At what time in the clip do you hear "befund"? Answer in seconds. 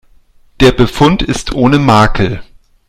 0.71-1.21